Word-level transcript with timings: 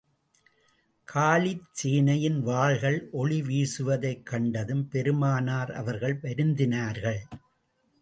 Khalid 1.07 1.67
சேனையின் 1.81 2.39
வாள்கள் 2.39 3.09
ஒளி 3.11 3.41
வீசுவதைக் 3.41 4.25
கண்டதும், 4.25 4.87
பெருமானார் 4.87 5.71
அவர்கள் 5.71 6.19
வருந்தினார்கள். 6.21 7.21